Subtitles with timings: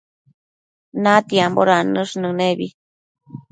[1.03, 2.67] natiambo dannësh nënebi